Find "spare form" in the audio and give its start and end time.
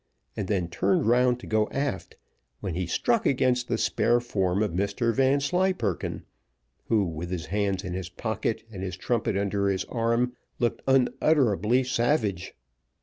3.77-4.63